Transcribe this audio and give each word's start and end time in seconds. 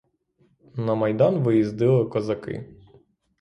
На 0.75 0.95
майдан 0.95 1.35
виїздили 1.43 2.05
козаки. 2.05 2.75